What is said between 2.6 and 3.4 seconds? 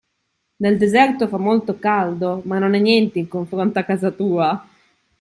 è niente in